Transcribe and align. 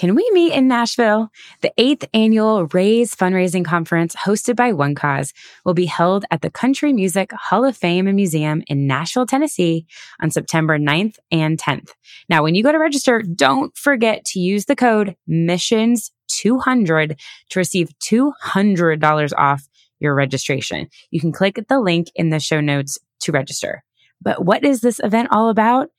Can 0.00 0.14
we 0.14 0.26
meet 0.32 0.54
in 0.54 0.66
Nashville? 0.66 1.30
The 1.60 1.74
eighth 1.76 2.08
annual 2.14 2.64
Raise 2.72 3.14
fundraising 3.14 3.66
conference 3.66 4.16
hosted 4.16 4.56
by 4.56 4.72
OneCause 4.72 5.34
will 5.66 5.74
be 5.74 5.84
held 5.84 6.24
at 6.30 6.40
the 6.40 6.48
Country 6.50 6.94
Music 6.94 7.30
Hall 7.32 7.66
of 7.66 7.76
Fame 7.76 8.06
and 8.06 8.16
Museum 8.16 8.62
in 8.66 8.86
Nashville, 8.86 9.26
Tennessee 9.26 9.84
on 10.22 10.30
September 10.30 10.78
9th 10.78 11.16
and 11.30 11.58
10th. 11.58 11.90
Now, 12.30 12.42
when 12.42 12.54
you 12.54 12.62
go 12.62 12.72
to 12.72 12.78
register, 12.78 13.20
don't 13.20 13.76
forget 13.76 14.24
to 14.24 14.40
use 14.40 14.64
the 14.64 14.74
code 14.74 15.16
missions200 15.28 17.18
to 17.50 17.58
receive 17.58 17.90
$200 18.02 19.32
off 19.36 19.68
your 19.98 20.14
registration. 20.14 20.88
You 21.10 21.20
can 21.20 21.30
click 21.30 21.62
the 21.68 21.78
link 21.78 22.06
in 22.14 22.30
the 22.30 22.40
show 22.40 22.62
notes 22.62 22.96
to 23.20 23.32
register. 23.32 23.84
But 24.22 24.46
what 24.46 24.64
is 24.64 24.80
this 24.80 24.98
event 25.04 25.28
all 25.30 25.50
about? 25.50 25.90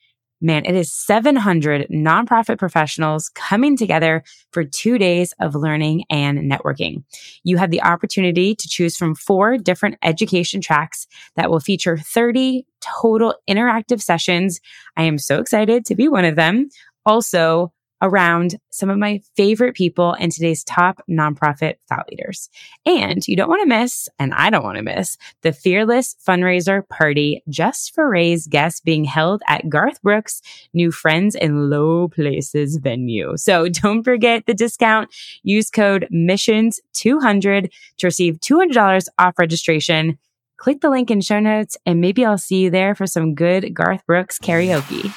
Man, 0.42 0.66
it 0.66 0.76
is 0.76 0.92
700 0.92 1.88
nonprofit 1.92 2.58
professionals 2.58 3.30
coming 3.30 3.78
together 3.78 4.23
for 4.52 4.64
two 4.64 4.98
days 4.98 5.34
of 5.40 5.54
learning 5.54 6.05
and 6.09 6.52
networking. 6.52 7.04
You 7.44 7.58
have 7.58 7.70
the 7.70 7.84
opportunity 7.84 8.55
to 8.55 8.68
choose 8.68 8.98
from 8.98 9.13
four 9.13 9.58
different 9.58 9.98
education 10.02 10.59
tracks 10.59 11.05
that 11.35 11.52
will 11.52 11.59
feature 11.59 11.96
30 11.96 12.66
total 12.82 13.35
interactive 13.48 14.02
sessions. 14.02 14.59
I 14.98 15.04
am 15.04 15.20
so 15.20 15.40
excited 15.40 15.85
to 15.85 15.96
be 15.96 16.08
one 16.08 16.26
of 16.26 16.35
them. 16.35 16.70
Also, 17.05 17.71
around 18.02 18.55
some 18.72 18.90
of 18.90 18.98
my 18.98 19.22
favorite 19.36 19.76
people 19.76 20.14
and 20.14 20.32
today's 20.32 20.64
top 20.64 21.02
nonprofit 21.10 21.76
thought 21.88 22.08
leaders. 22.10 22.50
And 22.86 23.27
you 23.27 23.36
don't 23.36 23.50
want 23.50 23.62
to 23.62 23.68
miss, 23.68 24.10
and 24.20 24.34
I 24.34 24.50
don't 24.50 24.64
want 24.64 24.77
to 24.77 24.84
miss, 24.84 25.18
the 25.41 25.52
Fearless 25.52 26.16
Fundraiser 26.27 26.88
Party 26.88 27.44
just 27.50 27.94
for 27.94 28.10
Raise 28.10 28.48
guests 28.48 28.80
being 28.80 29.04
held 29.04 29.41
at 29.48 29.70
Garth 29.70 30.02
Brooks' 30.02 30.41
new 30.74 30.91
Friends 30.91 31.36
in 31.36 31.70
Low 31.70 32.08
Places 32.08 32.77
venue. 32.77 33.38
So 33.38 33.68
don't 33.70 34.04
forget 34.04 34.46
the 34.46 34.54
discount. 34.54 35.13
Use 35.44 35.70
code 35.70 36.08
MISSIONS200 36.12 37.72
to 37.98 38.08
receive 38.08 38.40
$200 38.40 39.08
off 39.20 39.38
registration. 39.38 40.18
Click 40.58 40.82
the 40.82 40.90
link 40.90 41.10
in 41.10 41.21
show 41.21 41.40
notes 41.40 41.76
and 41.86 41.99
maybe 41.99 42.24
I'll 42.24 42.38
see 42.38 42.63
you 42.63 42.70
there 42.70 42.93
for 42.93 43.08
some 43.08 43.34
good 43.34 43.74
Garth 43.74 44.05
Brooks 44.05 44.38
karaoke. 44.38 45.12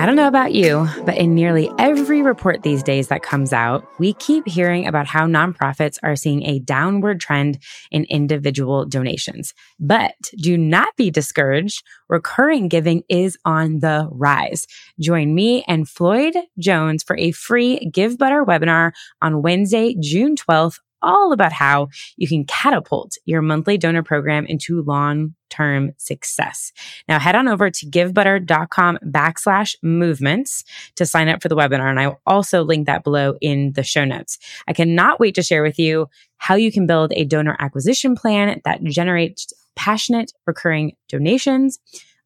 I 0.00 0.06
don't 0.06 0.16
know 0.16 0.28
about 0.28 0.54
you, 0.54 0.88
but 1.04 1.18
in 1.18 1.34
nearly 1.34 1.70
every 1.78 2.22
report 2.22 2.62
these 2.62 2.82
days 2.82 3.08
that 3.08 3.22
comes 3.22 3.52
out, 3.52 3.86
we 3.98 4.14
keep 4.14 4.48
hearing 4.48 4.86
about 4.86 5.06
how 5.06 5.26
nonprofits 5.26 5.98
are 6.02 6.16
seeing 6.16 6.42
a 6.42 6.58
downward 6.58 7.20
trend 7.20 7.58
in 7.90 8.04
individual 8.04 8.86
donations. 8.86 9.52
But 9.78 10.14
do 10.38 10.56
not 10.56 10.96
be 10.96 11.10
discouraged. 11.10 11.84
Recurring 12.08 12.68
giving 12.68 13.02
is 13.10 13.36
on 13.44 13.80
the 13.80 14.08
rise. 14.10 14.66
Join 14.98 15.34
me 15.34 15.64
and 15.68 15.86
Floyd 15.86 16.34
Jones 16.58 17.02
for 17.02 17.18
a 17.18 17.32
free 17.32 17.90
Givebutter 17.94 18.46
webinar 18.46 18.92
on 19.20 19.42
Wednesday, 19.42 19.96
June 20.00 20.34
12th 20.34 20.78
all 21.02 21.32
about 21.32 21.52
how 21.52 21.88
you 22.16 22.28
can 22.28 22.44
catapult 22.44 23.16
your 23.24 23.42
monthly 23.42 23.78
donor 23.78 24.02
program 24.02 24.46
into 24.46 24.82
long 24.82 25.34
term 25.50 25.92
success. 25.98 26.72
Now 27.08 27.18
head 27.18 27.34
on 27.34 27.48
over 27.48 27.70
to 27.70 27.86
givebutter.com 27.86 28.98
backslash 29.06 29.74
movements 29.82 30.64
to 30.96 31.04
sign 31.04 31.28
up 31.28 31.42
for 31.42 31.48
the 31.48 31.56
webinar. 31.56 31.90
And 31.90 32.00
I 32.00 32.08
will 32.08 32.20
also 32.26 32.62
link 32.62 32.86
that 32.86 33.04
below 33.04 33.36
in 33.40 33.72
the 33.72 33.82
show 33.82 34.04
notes. 34.04 34.38
I 34.68 34.72
cannot 34.72 35.20
wait 35.20 35.34
to 35.34 35.42
share 35.42 35.62
with 35.62 35.78
you 35.78 36.06
how 36.38 36.54
you 36.54 36.72
can 36.72 36.86
build 36.86 37.12
a 37.14 37.24
donor 37.24 37.56
acquisition 37.58 38.14
plan 38.14 38.60
that 38.64 38.82
generates 38.84 39.52
passionate 39.76 40.32
recurring 40.46 40.96
donations. 41.08 41.78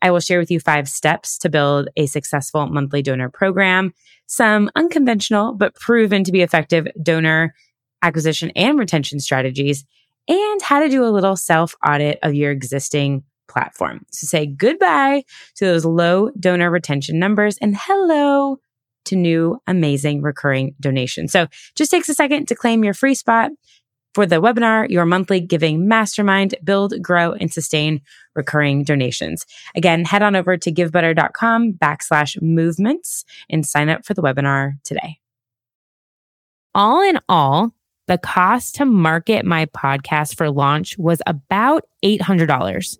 I 0.02 0.10
will 0.10 0.20
share 0.20 0.38
with 0.38 0.50
you 0.50 0.60
five 0.60 0.88
steps 0.88 1.38
to 1.38 1.48
build 1.48 1.88
a 1.96 2.06
successful 2.06 2.66
monthly 2.66 3.00
donor 3.00 3.30
program, 3.30 3.94
some 4.26 4.70
unconventional 4.76 5.54
but 5.54 5.74
proven 5.74 6.24
to 6.24 6.32
be 6.32 6.42
effective 6.42 6.86
donor 7.02 7.54
acquisition 8.04 8.52
and 8.54 8.78
retention 8.78 9.18
strategies, 9.18 9.84
and 10.28 10.62
how 10.62 10.80
to 10.80 10.88
do 10.88 11.04
a 11.04 11.10
little 11.10 11.36
self 11.36 11.74
audit 11.84 12.18
of 12.22 12.34
your 12.34 12.50
existing 12.50 13.24
platform. 13.48 14.04
So 14.10 14.26
say 14.26 14.46
goodbye 14.46 15.24
to 15.56 15.64
those 15.64 15.84
low 15.84 16.30
donor 16.38 16.70
retention 16.70 17.18
numbers 17.18 17.58
and 17.58 17.76
hello 17.76 18.58
to 19.06 19.16
new 19.16 19.58
amazing 19.66 20.22
recurring 20.22 20.74
donations. 20.80 21.32
So 21.32 21.46
just 21.74 21.90
takes 21.90 22.08
a 22.08 22.14
second 22.14 22.48
to 22.48 22.54
claim 22.54 22.84
your 22.84 22.94
free 22.94 23.14
spot 23.14 23.50
for 24.14 24.26
the 24.26 24.40
webinar, 24.40 24.88
your 24.88 25.04
monthly 25.04 25.40
giving 25.40 25.88
mastermind, 25.88 26.54
build, 26.62 26.94
grow, 27.02 27.32
and 27.32 27.52
sustain 27.52 28.00
recurring 28.34 28.84
donations. 28.84 29.44
Again, 29.74 30.04
head 30.04 30.22
on 30.22 30.36
over 30.36 30.56
to 30.56 30.72
givebutter.com 30.72 31.74
backslash 31.74 32.40
movements 32.40 33.24
and 33.50 33.66
sign 33.66 33.88
up 33.88 34.06
for 34.06 34.14
the 34.14 34.22
webinar 34.22 34.74
today. 34.84 35.18
All 36.74 37.02
in 37.02 37.18
all, 37.28 37.73
the 38.06 38.18
cost 38.18 38.76
to 38.76 38.84
market 38.84 39.44
my 39.44 39.66
podcast 39.66 40.36
for 40.36 40.50
launch 40.50 40.98
was 40.98 41.22
about 41.26 41.84
$800. 42.04 42.98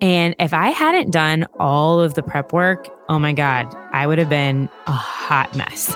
And 0.00 0.34
if 0.38 0.52
I 0.52 0.68
hadn't 0.68 1.10
done 1.10 1.46
all 1.58 2.00
of 2.00 2.14
the 2.14 2.22
prep 2.22 2.52
work, 2.52 2.88
oh 3.08 3.18
my 3.18 3.32
God, 3.32 3.74
I 3.92 4.06
would 4.06 4.18
have 4.18 4.28
been 4.28 4.68
a 4.86 4.92
hot 4.92 5.56
mess. 5.56 5.94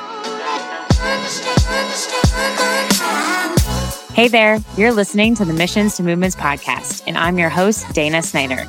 Hey 4.15 4.29
there, 4.29 4.59
you're 4.77 4.93
listening 4.93 5.35
to 5.37 5.45
the 5.45 5.53
Missions 5.53 5.97
to 5.97 6.03
Movements 6.03 6.35
podcast, 6.35 7.05
and 7.07 7.17
I'm 7.17 7.39
your 7.39 7.51
host, 7.51 7.93
Dana 7.93 8.23
Snyder, 8.23 8.67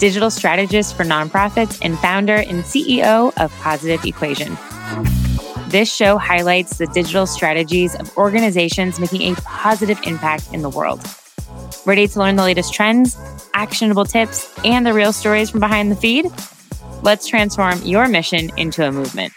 digital 0.00 0.30
strategist 0.30 0.96
for 0.96 1.04
nonprofits 1.04 1.78
and 1.82 1.98
founder 1.98 2.34
and 2.34 2.64
CEO 2.64 3.32
of 3.36 3.52
Positive 3.58 4.04
Equation. 4.04 4.56
This 5.68 5.94
show 5.94 6.16
highlights 6.16 6.78
the 6.78 6.86
digital 6.86 7.26
strategies 7.26 7.94
of 7.94 8.16
organizations 8.16 8.98
making 8.98 9.30
a 9.30 9.34
positive 9.42 10.00
impact 10.04 10.48
in 10.54 10.62
the 10.62 10.70
world. 10.70 10.98
Ready 11.84 12.08
to 12.08 12.18
learn 12.18 12.36
the 12.36 12.42
latest 12.42 12.72
trends, 12.72 13.18
actionable 13.52 14.06
tips, 14.06 14.50
and 14.64 14.86
the 14.86 14.94
real 14.94 15.12
stories 15.12 15.50
from 15.50 15.60
behind 15.60 15.92
the 15.92 15.96
feed? 15.96 16.24
Let's 17.02 17.26
transform 17.26 17.82
your 17.82 18.08
mission 18.08 18.50
into 18.56 18.82
a 18.82 18.90
movement. 18.90 19.34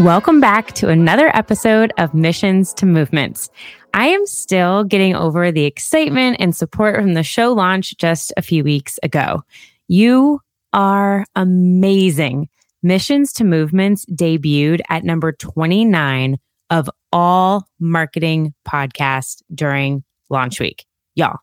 Welcome 0.00 0.40
back 0.40 0.72
to 0.72 0.88
another 0.88 1.30
episode 1.36 1.92
of 1.96 2.12
Missions 2.12 2.74
to 2.74 2.86
Movements. 2.86 3.50
I 3.94 4.08
am 4.08 4.26
still 4.26 4.82
getting 4.82 5.14
over 5.14 5.52
the 5.52 5.64
excitement 5.64 6.38
and 6.40 6.56
support 6.56 6.96
from 6.96 7.14
the 7.14 7.22
show 7.22 7.52
launch 7.52 7.96
just 7.98 8.32
a 8.36 8.42
few 8.42 8.64
weeks 8.64 8.98
ago. 9.04 9.44
You 9.86 10.40
are 10.74 11.24
amazing. 11.36 12.48
Missions 12.82 13.32
to 13.34 13.44
Movements 13.44 14.04
debuted 14.06 14.80
at 14.90 15.04
number 15.04 15.32
29 15.32 16.36
of 16.68 16.90
all 17.12 17.66
marketing 17.80 18.52
podcasts 18.68 19.42
during 19.54 20.04
launch 20.28 20.60
week. 20.60 20.84
Y'all, 21.14 21.38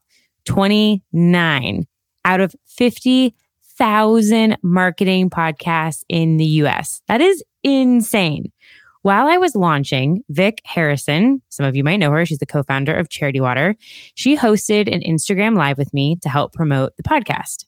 29 0.45 1.87
out 2.25 2.41
of 2.41 2.53
50,000 2.67 4.57
marketing 4.61 5.29
podcasts 5.29 6.03
in 6.09 6.37
the 6.37 6.45
US. 6.45 7.01
That 7.07 7.21
is 7.21 7.43
insane. 7.63 8.51
While 9.01 9.25
I 9.27 9.37
was 9.37 9.55
launching, 9.55 10.23
Vic 10.29 10.61
Harrison, 10.63 11.41
some 11.49 11.65
of 11.65 11.75
you 11.75 11.83
might 11.83 11.97
know 11.97 12.11
her, 12.11 12.23
she's 12.23 12.37
the 12.37 12.45
co 12.45 12.61
founder 12.61 12.93
of 12.93 13.09
Charity 13.09 13.41
Water, 13.41 13.75
she 14.13 14.37
hosted 14.37 14.93
an 14.93 15.01
Instagram 15.01 15.57
live 15.57 15.79
with 15.79 15.91
me 15.91 16.17
to 16.21 16.29
help 16.29 16.53
promote 16.53 16.95
the 16.97 17.03
podcast 17.03 17.65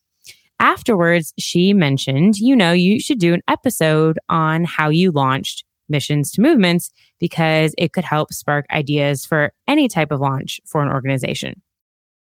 afterwards, 0.59 1.33
she 1.37 1.73
mentioned, 1.73 2.37
you 2.37 2.55
know, 2.55 2.71
you 2.71 2.99
should 2.99 3.19
do 3.19 3.33
an 3.33 3.41
episode 3.47 4.19
on 4.29 4.63
how 4.63 4.89
you 4.89 5.11
launched 5.11 5.63
missions 5.89 6.31
to 6.31 6.41
movements 6.41 6.91
because 7.19 7.73
it 7.77 7.93
could 7.93 8.03
help 8.03 8.33
spark 8.33 8.65
ideas 8.71 9.25
for 9.25 9.53
any 9.67 9.87
type 9.87 10.11
of 10.11 10.19
launch 10.19 10.59
for 10.65 10.81
an 10.81 10.89
organization. 10.89 11.61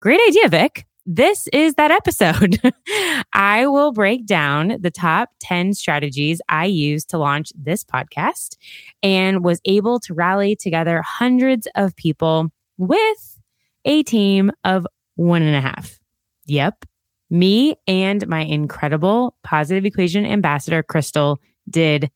Great 0.01 0.19
idea, 0.27 0.49
Vic. 0.49 0.85
This 1.05 1.47
is 1.51 1.73
that 1.75 1.91
episode. 1.91 2.59
I 3.33 3.67
will 3.67 3.91
break 3.91 4.25
down 4.25 4.77
the 4.79 4.91
top 4.91 5.29
10 5.41 5.73
strategies 5.73 6.41
I 6.47 6.65
used 6.65 7.09
to 7.09 7.17
launch 7.17 7.51
this 7.55 7.83
podcast 7.83 8.55
and 9.01 9.43
was 9.43 9.59
able 9.65 9.99
to 10.01 10.13
rally 10.13 10.55
together 10.55 11.01
hundreds 11.01 11.67
of 11.75 11.95
people 11.97 12.49
with 12.77 13.39
a 13.83 14.03
team 14.03 14.51
of 14.63 14.87
one 15.15 15.41
and 15.41 15.55
a 15.55 15.61
half. 15.61 15.99
Yep, 16.45 16.85
me 17.33 17.75
and 17.87 18.25
my 18.27 18.41
incredible 18.41 19.35
positive 19.43 19.85
equation 19.85 20.23
ambassador, 20.23 20.83
Crystal, 20.83 21.41
did 21.67 22.11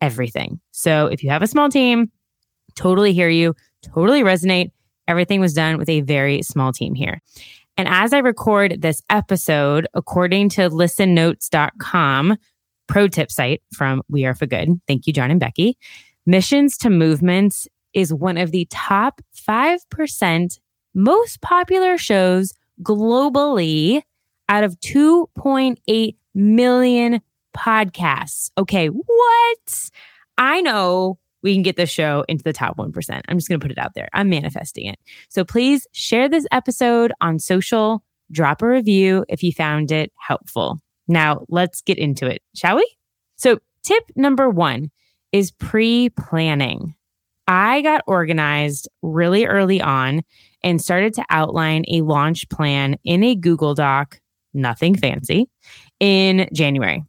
everything. 0.00 0.60
So 0.70 1.06
if 1.06 1.24
you 1.24 1.30
have 1.30 1.42
a 1.42 1.48
small 1.48 1.68
team, 1.68 2.10
totally 2.76 3.12
hear 3.12 3.28
you, 3.28 3.54
totally 3.82 4.22
resonate. 4.22 4.70
Everything 5.08 5.40
was 5.40 5.54
done 5.54 5.76
with 5.76 5.88
a 5.88 6.02
very 6.02 6.42
small 6.42 6.72
team 6.72 6.94
here. 6.94 7.20
And 7.76 7.88
as 7.88 8.12
I 8.12 8.18
record 8.18 8.80
this 8.80 9.02
episode, 9.10 9.88
according 9.92 10.50
to 10.50 10.70
listennotes.com, 10.70 12.36
pro 12.86 13.08
tip 13.08 13.32
site 13.32 13.62
from 13.74 14.02
We 14.08 14.24
Are 14.24 14.34
for 14.34 14.46
Good, 14.46 14.80
thank 14.86 15.08
you, 15.08 15.12
John 15.12 15.32
and 15.32 15.40
Becky, 15.40 15.76
Missions 16.26 16.76
to 16.78 16.90
Movements 16.90 17.66
is 17.92 18.14
one 18.14 18.36
of 18.36 18.52
the 18.52 18.68
top 18.70 19.20
5% 19.48 20.60
most 20.94 21.40
popular 21.40 21.98
shows 21.98 22.54
globally 22.82 24.02
out 24.50 24.64
of 24.64 24.78
2.8 24.80 26.16
million 26.34 27.20
podcasts. 27.56 28.50
Okay, 28.58 28.88
what? 28.88 29.90
I 30.36 30.60
know 30.60 31.18
we 31.42 31.54
can 31.54 31.62
get 31.62 31.76
the 31.76 31.86
show 31.86 32.24
into 32.28 32.44
the 32.44 32.52
top 32.52 32.76
1%. 32.76 33.22
I'm 33.28 33.38
just 33.38 33.48
going 33.48 33.60
to 33.60 33.64
put 33.64 33.70
it 33.70 33.78
out 33.78 33.94
there. 33.94 34.08
I'm 34.12 34.28
manifesting 34.28 34.86
it. 34.86 34.98
So 35.28 35.44
please 35.44 35.86
share 35.92 36.28
this 36.28 36.46
episode 36.52 37.12
on 37.20 37.38
social, 37.38 38.02
drop 38.30 38.60
a 38.60 38.68
review 38.68 39.24
if 39.28 39.42
you 39.42 39.52
found 39.52 39.90
it 39.90 40.12
helpful. 40.18 40.78
Now, 41.08 41.44
let's 41.48 41.80
get 41.80 41.98
into 41.98 42.26
it, 42.26 42.42
shall 42.54 42.76
we? 42.76 42.96
So, 43.36 43.58
tip 43.82 44.04
number 44.14 44.50
one 44.50 44.90
is 45.32 45.50
pre 45.50 46.10
planning. 46.10 46.94
I 47.48 47.82
got 47.82 48.04
organized 48.06 48.88
really 49.02 49.46
early 49.46 49.80
on 49.80 50.22
and 50.62 50.80
started 50.80 51.14
to 51.14 51.24
outline 51.30 51.84
a 51.88 52.02
launch 52.02 52.48
plan 52.48 52.96
in 53.02 53.24
a 53.24 53.34
Google 53.34 53.74
Doc, 53.74 54.19
nothing 54.52 54.96
fancy, 54.96 55.48
in 55.98 56.48
January. 56.52 57.04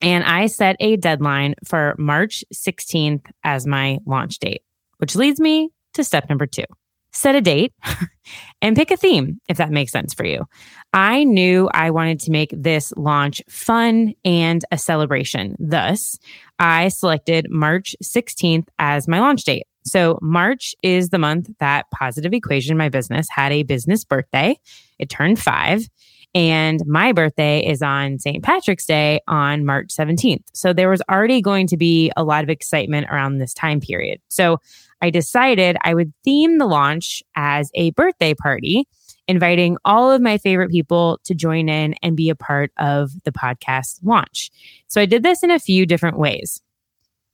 And 0.00 0.24
I 0.24 0.46
set 0.46 0.76
a 0.80 0.96
deadline 0.96 1.54
for 1.64 1.94
March 1.98 2.44
16th 2.52 3.24
as 3.44 3.66
my 3.66 3.98
launch 4.04 4.38
date, 4.38 4.62
which 4.98 5.14
leads 5.14 5.38
me 5.40 5.70
to 5.94 6.02
step 6.02 6.28
number 6.28 6.46
two 6.46 6.64
set 7.12 7.34
a 7.34 7.40
date 7.40 7.72
and 8.62 8.76
pick 8.76 8.90
a 8.90 8.96
theme 8.96 9.38
if 9.48 9.58
that 9.58 9.70
makes 9.70 9.92
sense 9.92 10.14
for 10.14 10.24
you. 10.24 10.44
I 10.92 11.24
knew 11.24 11.68
I 11.72 11.90
wanted 11.90 12.20
to 12.20 12.30
make 12.30 12.52
this 12.56 12.92
launch 12.96 13.42
fun 13.48 14.14
and 14.24 14.64
a 14.70 14.78
celebration. 14.78 15.56
Thus, 15.58 16.18
I 16.58 16.88
selected 16.88 17.46
March 17.50 17.94
16th 18.02 18.68
as 18.78 19.08
my 19.08 19.20
launch 19.20 19.44
date. 19.44 19.66
So, 19.84 20.18
March 20.22 20.76
is 20.84 21.08
the 21.08 21.18
month 21.18 21.50
that 21.58 21.90
Positive 21.90 22.32
Equation, 22.32 22.76
my 22.76 22.88
business, 22.88 23.26
had 23.28 23.50
a 23.50 23.64
business 23.64 24.04
birthday. 24.04 24.56
It 25.00 25.10
turned 25.10 25.40
five. 25.40 25.88
And 26.34 26.82
my 26.86 27.12
birthday 27.12 27.60
is 27.60 27.82
on 27.82 28.18
St. 28.18 28.42
Patrick's 28.42 28.86
Day 28.86 29.20
on 29.28 29.66
March 29.66 29.88
17th. 29.88 30.44
So 30.54 30.72
there 30.72 30.88
was 30.88 31.02
already 31.10 31.42
going 31.42 31.66
to 31.66 31.76
be 31.76 32.10
a 32.16 32.24
lot 32.24 32.42
of 32.42 32.48
excitement 32.48 33.08
around 33.10 33.38
this 33.38 33.52
time 33.52 33.80
period. 33.80 34.20
So 34.28 34.58
I 35.02 35.10
decided 35.10 35.76
I 35.82 35.94
would 35.94 36.12
theme 36.24 36.58
the 36.58 36.66
launch 36.66 37.22
as 37.36 37.70
a 37.74 37.90
birthday 37.90 38.32
party, 38.32 38.86
inviting 39.28 39.76
all 39.84 40.10
of 40.10 40.22
my 40.22 40.38
favorite 40.38 40.70
people 40.70 41.20
to 41.24 41.34
join 41.34 41.68
in 41.68 41.94
and 42.02 42.16
be 42.16 42.30
a 42.30 42.34
part 42.34 42.72
of 42.78 43.10
the 43.24 43.32
podcast 43.32 43.98
launch. 44.02 44.50
So 44.86 45.00
I 45.00 45.06
did 45.06 45.22
this 45.22 45.42
in 45.42 45.50
a 45.50 45.58
few 45.58 45.84
different 45.84 46.18
ways. 46.18 46.62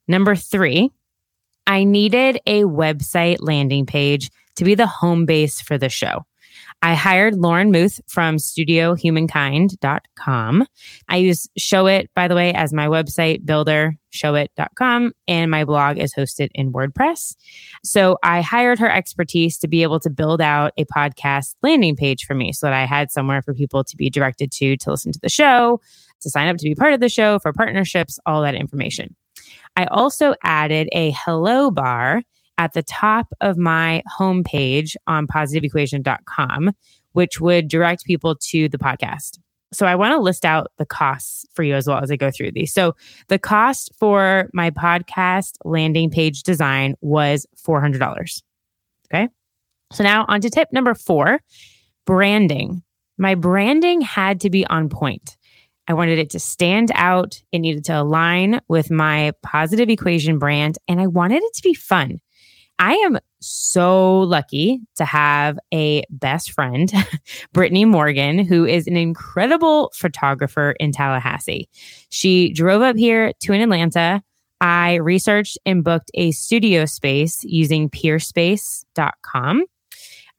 Number 0.09 0.35
three, 0.35 0.91
I 1.67 1.85
needed 1.85 2.41
a 2.47 2.63
website 2.63 3.37
landing 3.41 3.87
page 3.87 4.31
to 4.57 4.65
be 4.65 4.75
the 4.75 4.87
home 4.87 5.27
base 5.27 5.61
for 5.61 5.79
the 5.79 5.91
show. 5.91 6.25
I 6.81 6.95
hired 6.95 7.35
Lauren 7.35 7.73
Muth 7.73 8.01
from 8.07 8.37
studiohumankind.com. 8.37 10.67
I 11.09 11.17
use 11.17 11.49
Showit, 11.59 12.07
by 12.15 12.29
the 12.29 12.37
way, 12.37 12.55
as 12.55 12.73
my 12.73 12.87
website 12.87 13.45
builder, 13.45 13.97
showit.com, 14.13 15.11
and 15.27 15.51
my 15.51 15.65
blog 15.65 15.99
is 15.99 16.15
hosted 16.15 16.51
in 16.55 16.73
WordPress. 16.73 17.35
So 17.83 18.17
I 18.23 18.43
hired 18.43 18.79
her 18.79 18.89
expertise 18.91 19.59
to 19.59 19.67
be 19.67 19.83
able 19.83 19.99
to 20.01 20.11
build 20.11 20.41
out 20.41 20.73
a 20.77 20.85
podcast 20.85 21.57
landing 21.63 21.97
page 21.97 22.25
for 22.25 22.35
me 22.35 22.53
so 22.53 22.67
that 22.67 22.75
I 22.75 22.85
had 22.85 23.11
somewhere 23.11 23.43
for 23.43 23.55
people 23.55 23.83
to 23.83 23.97
be 23.97 24.09
directed 24.09 24.53
to 24.53 24.77
to 24.77 24.91
listen 24.91 25.11
to 25.13 25.19
the 25.21 25.29
show, 25.29 25.81
to 26.21 26.31
sign 26.31 26.47
up 26.49 26.59
to 26.59 26.65
be 26.65 26.77
part 26.77 26.95
of 26.95 27.01
the 27.01 27.09
show, 27.09 27.41
for 27.41 27.53
partnerships, 27.53 28.21
all 28.25 28.43
that 28.43 28.55
information. 28.55 29.17
I 29.77 29.87
also 29.87 30.37
added 30.43 30.89
a 30.93 31.13
hello 31.25 31.73
bar 31.73 32.23
at 32.59 32.73
the 32.75 32.83
top 32.83 33.33
of 33.41 33.57
my 33.57 34.03
homepage 34.19 34.97
on 35.07 35.27
positiveequation.com, 35.27 36.73
which 37.13 37.41
would 37.41 37.69
direct 37.69 38.05
people 38.05 38.37
to 38.37 38.69
the 38.69 38.79
podcast. 38.79 39.39
So 39.73 39.87
I 39.87 39.95
want 39.95 40.13
to 40.13 40.21
list 40.21 40.45
out 40.45 40.73
the 40.79 40.87
costs 40.87 41.45
for 41.53 41.63
you 41.63 41.75
as 41.75 41.87
well 41.87 42.03
as 42.03 42.11
I 42.11 42.17
go 42.17 42.31
through 42.31 42.53
these. 42.53 42.73
So 42.73 42.97
the 43.29 43.39
cost 43.39 43.93
for 43.99 44.49
my 44.53 44.71
podcast 44.71 45.57
landing 45.65 46.11
page 46.11 46.43
design 46.43 46.95
was 47.01 47.47
$400. 47.57 48.43
Okay. 49.07 49.29
So 49.93 50.05
now 50.05 50.25
on 50.29 50.41
to 50.41 50.51
tip 50.51 50.69
number 50.73 50.95
four 50.95 51.41
branding. 52.07 52.83
My 53.19 53.35
branding 53.35 54.01
had 54.01 54.41
to 54.41 54.51
be 54.51 54.67
on 54.67 54.89
point. 54.89 55.37
I 55.89 55.95
wanted 55.95 56.19
it 56.19 56.31
to 56.31 56.39
stand 56.39 56.91
out. 56.95 57.43
It 57.51 57.61
needed 57.61 57.85
to 57.87 58.01
align 58.01 58.61
with 58.69 58.91
my 58.91 59.33
positive 59.43 59.89
equation 59.89 60.39
brand, 60.39 60.77
and 60.87 61.01
I 61.01 61.07
wanted 61.07 61.43
it 61.43 61.55
to 61.55 61.63
be 61.63 61.75
fun. 61.75 62.21
I 62.79 62.95
am 62.95 63.19
so 63.41 64.21
lucky 64.21 64.81
to 64.97 65.05
have 65.05 65.59
a 65.75 66.05
best 66.11 66.53
friend, 66.53 66.93
Brittany 67.53 67.85
Morgan, 67.85 68.39
who 68.39 68.65
is 68.65 68.87
an 68.87 68.97
incredible 68.97 69.93
photographer 69.95 70.73
in 70.79 70.93
Tallahassee. 70.93 71.69
She 72.09 72.53
drove 72.53 72.83
up 72.83 72.97
here 72.97 73.33
to 73.41 73.53
an 73.53 73.61
Atlanta. 73.61 74.23
I 74.61 74.95
researched 74.97 75.59
and 75.67 75.83
booked 75.83 76.11
a 76.15 76.31
studio 76.33 76.85
space 76.85 77.43
using 77.45 77.91
peerspace.com. 77.91 79.65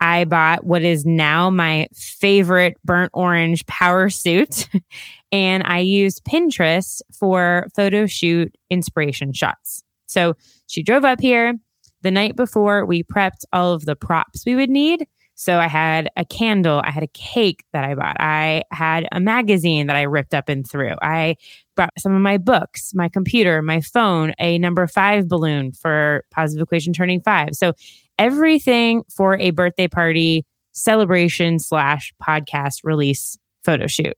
I 0.01 0.23
bought 0.23 0.63
what 0.63 0.81
is 0.81 1.05
now 1.05 1.49
my 1.49 1.87
favorite 1.93 2.77
burnt 2.85 3.11
orange 3.13 3.65
power 3.65 4.09
suit, 4.09 4.69
and 5.31 5.63
I 5.65 5.79
used 5.79 6.23
Pinterest 6.23 7.01
for 7.13 7.67
photo 7.75 8.05
shoot 8.05 8.55
inspiration 8.69 9.33
shots. 9.33 9.83
So 10.05 10.35
she 10.67 10.83
drove 10.83 11.03
up 11.03 11.19
here 11.19 11.55
the 12.01 12.11
night 12.11 12.35
before, 12.35 12.85
we 12.85 13.03
prepped 13.03 13.43
all 13.53 13.73
of 13.73 13.85
the 13.85 13.95
props 13.95 14.45
we 14.45 14.55
would 14.55 14.69
need. 14.69 15.07
So 15.35 15.57
I 15.57 15.67
had 15.67 16.09
a 16.17 16.25
candle, 16.25 16.81
I 16.83 16.91
had 16.91 17.03
a 17.03 17.07
cake 17.07 17.63
that 17.71 17.85
I 17.85 17.95
bought, 17.95 18.17
I 18.19 18.63
had 18.71 19.07
a 19.13 19.21
magazine 19.21 19.87
that 19.87 19.95
I 19.95 20.01
ripped 20.01 20.33
up 20.33 20.49
and 20.49 20.69
threw. 20.69 20.95
I 21.01 21.37
brought 21.77 21.91
some 21.97 22.13
of 22.13 22.21
my 22.21 22.37
books, 22.37 22.91
my 22.93 23.07
computer, 23.07 23.61
my 23.61 23.79
phone, 23.79 24.33
a 24.37 24.57
number 24.57 24.85
five 24.85 25.29
balloon 25.29 25.71
for 25.71 26.25
Positive 26.29 26.61
Equation 26.61 26.91
turning 26.91 27.21
five. 27.21 27.51
So 27.53 27.71
everything 28.17 29.03
for 29.15 29.37
a 29.37 29.51
birthday 29.51 29.87
party 29.87 30.45
celebration 30.73 31.57
slash 31.57 32.13
podcast 32.21 32.79
release 32.83 33.37
photo 33.63 33.87
shoot. 33.87 34.17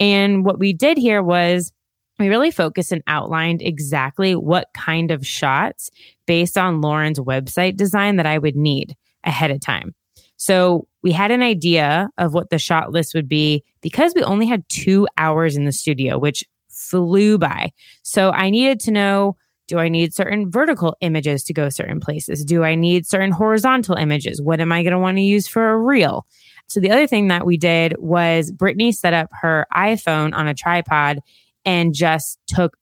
And 0.00 0.42
what 0.42 0.58
we 0.58 0.72
did 0.72 0.96
here 0.96 1.22
was 1.22 1.70
we 2.18 2.28
really 2.28 2.50
focused 2.50 2.92
and 2.92 3.02
outlined 3.06 3.62
exactly 3.62 4.34
what 4.34 4.68
kind 4.74 5.10
of 5.10 5.26
shots 5.26 5.90
based 6.26 6.58
on 6.58 6.80
Lauren's 6.80 7.18
website 7.18 7.76
design 7.76 8.16
that 8.16 8.26
I 8.26 8.38
would 8.38 8.56
need 8.56 8.96
ahead 9.24 9.50
of 9.50 9.60
time. 9.60 9.94
So 10.36 10.86
we 11.02 11.12
had 11.12 11.30
an 11.30 11.42
idea 11.42 12.10
of 12.18 12.34
what 12.34 12.50
the 12.50 12.58
shot 12.58 12.92
list 12.92 13.14
would 13.14 13.28
be 13.28 13.64
because 13.80 14.12
we 14.14 14.22
only 14.22 14.46
had 14.46 14.68
two 14.68 15.06
hours 15.16 15.56
in 15.56 15.64
the 15.64 15.72
studio, 15.72 16.18
which 16.18 16.44
flew 16.68 17.38
by. 17.38 17.72
So 18.02 18.30
I 18.30 18.50
needed 18.50 18.80
to 18.80 18.90
know 18.90 19.36
do 19.68 19.78
I 19.78 19.88
need 19.88 20.12
certain 20.12 20.50
vertical 20.50 20.96
images 21.00 21.44
to 21.44 21.54
go 21.54 21.68
certain 21.68 22.00
places? 22.00 22.44
Do 22.44 22.64
I 22.64 22.74
need 22.74 23.06
certain 23.06 23.30
horizontal 23.30 23.94
images? 23.94 24.42
What 24.42 24.60
am 24.60 24.72
I 24.72 24.82
going 24.82 24.92
to 24.92 24.98
want 24.98 25.16
to 25.16 25.22
use 25.22 25.46
for 25.46 25.70
a 25.70 25.78
reel? 25.78 26.26
So 26.66 26.80
the 26.80 26.90
other 26.90 27.06
thing 27.06 27.28
that 27.28 27.46
we 27.46 27.56
did 27.56 27.94
was 27.98 28.50
Brittany 28.50 28.92
set 28.92 29.14
up 29.14 29.30
her 29.40 29.66
iPhone 29.74 30.34
on 30.34 30.48
a 30.48 30.54
tripod 30.54 31.20
and 31.64 31.94
just 31.94 32.38
took 32.46 32.76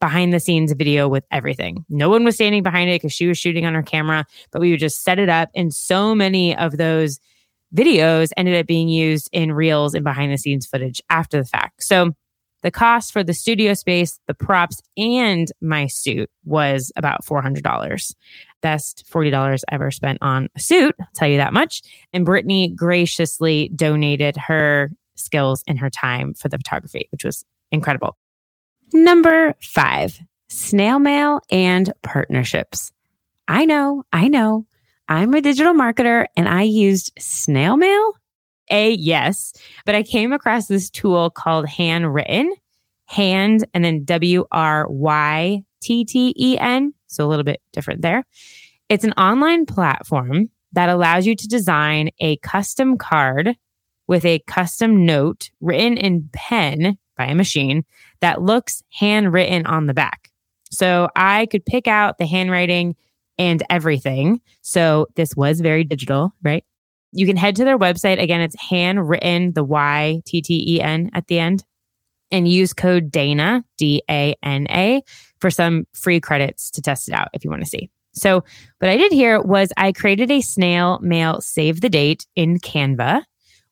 behind 0.00 0.32
the 0.32 0.40
scenes 0.40 0.72
video 0.72 1.08
with 1.08 1.24
everything. 1.30 1.84
No 1.88 2.08
one 2.08 2.24
was 2.24 2.36
standing 2.36 2.62
behind 2.62 2.90
it 2.90 3.02
because 3.02 3.12
she 3.12 3.26
was 3.26 3.38
shooting 3.38 3.66
on 3.66 3.74
her 3.74 3.82
camera, 3.82 4.24
but 4.52 4.60
we 4.60 4.70
would 4.70 4.80
just 4.80 5.02
set 5.02 5.18
it 5.18 5.28
up. 5.28 5.48
And 5.54 5.74
so 5.74 6.14
many 6.14 6.56
of 6.56 6.76
those 6.76 7.18
videos 7.74 8.30
ended 8.36 8.56
up 8.56 8.66
being 8.66 8.88
used 8.88 9.28
in 9.32 9.52
reels 9.52 9.94
and 9.94 10.04
behind 10.04 10.32
the 10.32 10.38
scenes 10.38 10.66
footage 10.66 11.02
after 11.10 11.38
the 11.38 11.44
fact. 11.44 11.82
So 11.82 12.12
the 12.62 12.70
cost 12.70 13.12
for 13.12 13.22
the 13.22 13.34
studio 13.34 13.74
space, 13.74 14.18
the 14.26 14.34
props, 14.34 14.80
and 14.96 15.50
my 15.60 15.86
suit 15.86 16.30
was 16.44 16.90
about 16.96 17.24
$400. 17.24 18.14
Best 18.62 19.04
$40 19.12 19.62
ever 19.70 19.90
spent 19.92 20.18
on 20.20 20.48
a 20.56 20.60
suit, 20.60 20.94
I'll 21.00 21.06
tell 21.14 21.28
you 21.28 21.36
that 21.36 21.52
much. 21.52 21.82
And 22.12 22.24
Brittany 22.24 22.68
graciously 22.68 23.70
donated 23.76 24.36
her 24.36 24.90
skills 25.14 25.62
and 25.68 25.78
her 25.78 25.90
time 25.90 26.34
for 26.34 26.48
the 26.48 26.58
photography, 26.58 27.08
which 27.12 27.24
was 27.24 27.44
incredible. 27.70 28.16
Number 28.92 29.54
five, 29.60 30.18
snail 30.48 30.98
mail 30.98 31.40
and 31.50 31.92
partnerships. 32.02 32.92
I 33.46 33.64
know, 33.64 34.04
I 34.12 34.28
know. 34.28 34.66
I'm 35.08 35.32
a 35.34 35.40
digital 35.40 35.72
marketer 35.72 36.26
and 36.36 36.48
I 36.48 36.62
used 36.62 37.12
snail 37.18 37.76
mail. 37.76 38.12
A, 38.70 38.92
yes, 38.92 39.54
but 39.86 39.94
I 39.94 40.02
came 40.02 40.32
across 40.32 40.66
this 40.66 40.90
tool 40.90 41.30
called 41.30 41.66
Handwrytten, 41.66 42.50
hand 43.06 43.66
and 43.72 43.82
then 43.82 44.04
W 44.04 44.44
R 44.52 44.86
Y 44.90 45.62
T 45.80 46.04
T 46.04 46.34
E 46.36 46.58
N. 46.58 46.92
So 47.06 47.24
a 47.24 47.28
little 47.28 47.44
bit 47.44 47.62
different 47.72 48.02
there. 48.02 48.24
It's 48.90 49.04
an 49.04 49.12
online 49.12 49.64
platform 49.64 50.50
that 50.72 50.90
allows 50.90 51.26
you 51.26 51.34
to 51.34 51.48
design 51.48 52.10
a 52.20 52.36
custom 52.38 52.98
card 52.98 53.56
with 54.06 54.24
a 54.24 54.42
custom 54.46 55.06
note 55.06 55.50
written 55.60 55.96
in 55.96 56.28
pen 56.32 56.98
by 57.18 57.26
a 57.26 57.34
machine 57.34 57.84
that 58.20 58.40
looks 58.40 58.82
handwritten 58.90 59.66
on 59.66 59.86
the 59.86 59.94
back. 59.94 60.30
So 60.70 61.10
I 61.14 61.46
could 61.46 61.66
pick 61.66 61.86
out 61.86 62.16
the 62.16 62.26
handwriting 62.26 62.96
and 63.36 63.62
everything. 63.68 64.40
So 64.62 65.06
this 65.16 65.36
was 65.36 65.60
very 65.60 65.84
digital, 65.84 66.32
right? 66.42 66.64
you 67.12 67.26
can 67.26 67.36
head 67.36 67.56
to 67.56 67.64
their 67.64 67.78
website. 67.78 68.20
Again, 68.20 68.40
it's 68.40 68.56
Handwrytten, 68.56 69.54
the 69.54 69.64
Y 69.64 70.22
T 70.24 70.42
T 70.42 70.76
E 70.76 70.80
N 70.80 71.10
at 71.14 71.26
the 71.26 71.38
end, 71.38 71.64
and 72.30 72.48
use 72.48 72.72
code 72.72 73.10
DANA, 73.10 73.64
D 73.76 74.02
A 74.10 74.34
N 74.42 74.66
A, 74.70 75.02
for 75.40 75.50
some 75.50 75.86
free 75.92 76.20
credits 76.20 76.70
to 76.72 76.82
test 76.82 77.08
it 77.08 77.14
out 77.14 77.28
if 77.32 77.44
you 77.44 77.50
want 77.50 77.62
to 77.62 77.68
see. 77.68 77.90
So, 78.12 78.42
what 78.78 78.90
I 78.90 78.96
did 78.96 79.12
here 79.12 79.40
was 79.40 79.72
I 79.76 79.92
created 79.92 80.30
a 80.30 80.40
snail 80.40 80.98
mail 81.00 81.40
save 81.40 81.80
the 81.80 81.88
date 81.88 82.26
in 82.36 82.58
Canva 82.58 83.22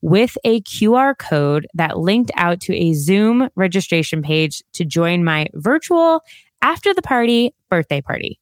with 0.07 0.39
a 0.45 0.61
QR 0.61 1.19
code 1.19 1.67
that 1.75 1.99
linked 1.99 2.31
out 2.37 2.61
to 2.61 2.73
a 2.77 2.93
Zoom 2.93 3.49
registration 3.57 4.23
page 4.23 4.63
to 4.73 4.85
join 4.85 5.25
my 5.25 5.49
virtual 5.55 6.21
after 6.63 6.95
the 6.95 7.03
party 7.03 7.53
birthday 7.71 8.01
party. 8.01 8.39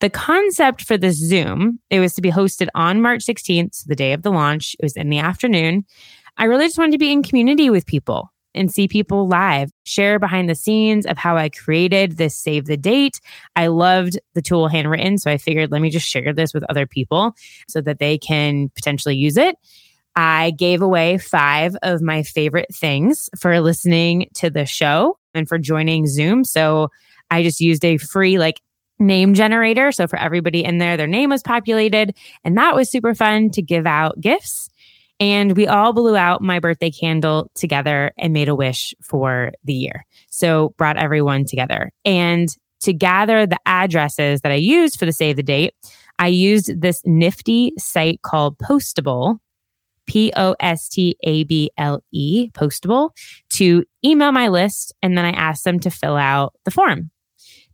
The 0.00 0.10
concept 0.10 0.82
for 0.82 0.98
this 0.98 1.16
Zoom, 1.16 1.80
it 1.88 1.98
was 1.98 2.12
to 2.12 2.20
be 2.20 2.30
hosted 2.30 2.68
on 2.74 3.00
March 3.00 3.24
16th, 3.24 3.74
so 3.74 3.84
the 3.88 3.96
day 3.96 4.12
of 4.12 4.20
the 4.20 4.30
launch. 4.30 4.76
It 4.78 4.84
was 4.84 4.94
in 4.94 5.08
the 5.08 5.18
afternoon. 5.18 5.86
I 6.36 6.44
really 6.44 6.66
just 6.66 6.76
wanted 6.76 6.92
to 6.92 6.98
be 6.98 7.10
in 7.10 7.22
community 7.22 7.70
with 7.70 7.86
people 7.86 8.30
and 8.54 8.70
see 8.70 8.86
people 8.86 9.26
live, 9.26 9.70
share 9.84 10.18
behind 10.18 10.50
the 10.50 10.54
scenes 10.54 11.06
of 11.06 11.16
how 11.16 11.38
I 11.38 11.48
created 11.48 12.18
this 12.18 12.36
save 12.36 12.66
the 12.66 12.76
date. 12.76 13.18
I 13.56 13.68
loved 13.68 14.18
the 14.34 14.42
tool 14.42 14.68
Handwrytten. 14.68 15.18
So 15.18 15.30
I 15.30 15.38
figured, 15.38 15.72
let 15.72 15.80
me 15.80 15.88
just 15.88 16.06
share 16.06 16.34
this 16.34 16.52
with 16.52 16.64
other 16.68 16.86
people 16.86 17.32
so 17.66 17.80
that 17.80 17.98
they 17.98 18.18
can 18.18 18.68
potentially 18.74 19.16
use 19.16 19.38
it. 19.38 19.56
I 20.14 20.50
gave 20.52 20.82
away 20.82 21.18
five 21.18 21.76
of 21.82 22.02
my 22.02 22.22
favorite 22.22 22.74
things 22.74 23.30
for 23.38 23.60
listening 23.60 24.28
to 24.34 24.50
the 24.50 24.66
show 24.66 25.18
and 25.34 25.48
for 25.48 25.58
joining 25.58 26.06
Zoom. 26.06 26.44
So 26.44 26.88
I 27.30 27.42
just 27.42 27.60
used 27.60 27.84
a 27.84 27.96
free 27.96 28.38
like 28.38 28.60
name 28.98 29.34
generator. 29.34 29.90
So 29.92 30.06
for 30.06 30.18
everybody 30.18 30.64
in 30.64 30.78
there, 30.78 30.96
their 30.96 31.06
name 31.06 31.30
was 31.30 31.42
populated 31.42 32.16
and 32.44 32.56
that 32.58 32.74
was 32.74 32.90
super 32.90 33.14
fun 33.14 33.50
to 33.50 33.62
give 33.62 33.86
out 33.86 34.20
gifts. 34.20 34.68
And 35.18 35.56
we 35.56 35.66
all 35.66 35.92
blew 35.92 36.16
out 36.16 36.42
my 36.42 36.58
birthday 36.58 36.90
candle 36.90 37.50
together 37.54 38.12
and 38.18 38.32
made 38.32 38.48
a 38.48 38.54
wish 38.54 38.94
for 39.02 39.52
the 39.64 39.74
year. 39.74 40.04
So 40.30 40.74
brought 40.76 40.96
everyone 40.96 41.44
together. 41.44 41.90
And 42.04 42.48
to 42.80 42.92
gather 42.92 43.46
the 43.46 43.58
addresses 43.64 44.40
that 44.40 44.52
I 44.52 44.56
used 44.56 44.98
for 44.98 45.06
the 45.06 45.12
save 45.12 45.36
the 45.36 45.42
date, 45.42 45.74
I 46.18 46.26
used 46.26 46.80
this 46.80 47.00
nifty 47.04 47.72
site 47.78 48.22
called 48.22 48.58
Postable, 48.58 49.38
P 50.06 50.32
O 50.36 50.54
S 50.60 50.88
T 50.88 51.16
A 51.22 51.44
B 51.44 51.70
L 51.78 52.02
E, 52.12 52.50
Postable, 52.50 53.10
to 53.50 53.84
email 54.04 54.32
my 54.32 54.48
list. 54.48 54.94
And 55.02 55.16
then 55.16 55.24
I 55.24 55.30
asked 55.30 55.64
them 55.64 55.78
to 55.80 55.90
fill 55.90 56.16
out 56.16 56.54
the 56.64 56.70
form. 56.70 57.10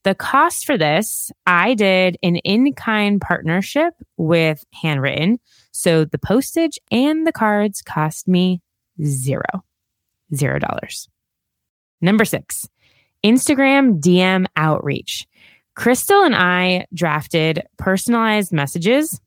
The 0.05 0.15
cost 0.15 0.65
for 0.65 0.79
this, 0.79 1.31
I 1.47 1.75
did 1.75 2.17
an 2.23 2.37
in 2.37 2.73
kind 2.75 3.21
partnership 3.21 3.95
with 4.17 4.65
Handwrytten. 4.83 5.39
So 5.73 6.05
the 6.05 6.19
postage 6.19 6.79
and 6.91 7.27
the 7.27 7.33
cards 7.33 7.83
cost 7.83 8.29
me 8.29 8.63
zero, 9.05 9.65
zero 10.35 10.59
dollars. 10.59 11.09
Number 12.01 12.25
six, 12.25 12.69
Instagram 13.25 14.01
DM 14.01 14.47
outreach. 14.57 15.27
Crystal 15.75 16.23
and 16.23 16.35
I 16.35 16.87
drafted 16.93 17.63
personalized 17.77 18.53
messages 18.53 19.21